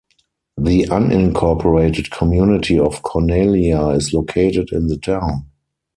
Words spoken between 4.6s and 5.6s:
in the town.